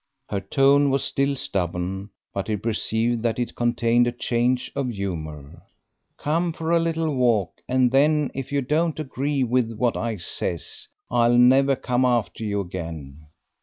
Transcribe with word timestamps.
Her 0.29 0.39
tone 0.41 0.89
was 0.89 1.03
still 1.03 1.35
stubborn, 1.35 2.09
but 2.33 2.47
he 2.47 2.57
perceived 2.57 3.21
that 3.21 3.37
it 3.37 3.53
contained 3.55 4.07
a 4.07 4.11
change 4.11 4.71
of 4.75 4.89
humour. 4.89 5.61
"Come 6.17 6.53
for 6.53 6.71
a 6.71 6.79
little 6.79 7.13
walk, 7.15 7.61
and 7.69 7.91
then, 7.91 8.31
if 8.33 8.51
you 8.51 8.61
don't 8.63 8.99
agree 8.99 9.43
with 9.43 9.71
what 9.77 9.95
I 9.95 10.17
says, 10.17 10.87
I'll 11.11 11.37
never 11.37 11.75
come 11.75 12.03
after 12.03 12.43
you 12.43 12.61
again." 12.61 13.27